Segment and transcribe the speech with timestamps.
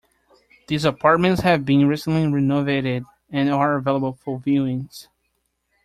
[0.67, 5.07] These apartments have been recently renovated and are available for viewings.